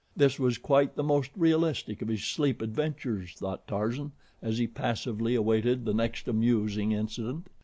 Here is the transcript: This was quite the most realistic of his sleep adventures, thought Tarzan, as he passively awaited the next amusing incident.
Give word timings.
This 0.17 0.39
was 0.39 0.57
quite 0.57 0.95
the 0.95 1.03
most 1.03 1.29
realistic 1.37 2.01
of 2.01 2.07
his 2.07 2.23
sleep 2.23 2.63
adventures, 2.63 3.33
thought 3.35 3.67
Tarzan, 3.67 4.13
as 4.41 4.57
he 4.57 4.65
passively 4.65 5.35
awaited 5.35 5.85
the 5.85 5.93
next 5.93 6.27
amusing 6.27 6.91
incident. 6.91 7.45